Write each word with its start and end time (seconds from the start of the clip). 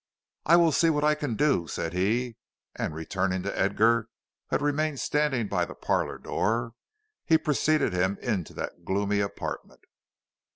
"I 0.47 0.55
will 0.55 0.71
see 0.71 0.89
what 0.89 1.03
I 1.03 1.13
can 1.13 1.35
do," 1.35 1.67
said 1.67 1.93
he, 1.93 2.35
and 2.75 2.95
returning 2.95 3.43
to 3.43 3.55
Edgar, 3.55 4.07
who 4.07 4.07
had 4.55 4.59
remained 4.63 4.99
standing 4.99 5.47
by 5.47 5.63
the 5.63 5.75
parlor 5.75 6.17
door, 6.17 6.73
he 7.23 7.37
preceded 7.37 7.93
him 7.93 8.17
into 8.19 8.55
that 8.55 8.83
gloomy 8.83 9.19
apartment. 9.19 9.81